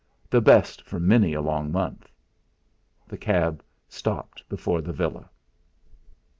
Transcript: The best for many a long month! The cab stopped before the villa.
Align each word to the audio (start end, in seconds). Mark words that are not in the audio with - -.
The 0.31 0.41
best 0.41 0.81
for 0.81 0.99
many 0.99 1.33
a 1.35 1.41
long 1.41 1.71
month! 1.71 2.09
The 3.07 3.19
cab 3.19 3.63
stopped 3.87 4.41
before 4.49 4.81
the 4.81 4.91
villa. 4.93 5.29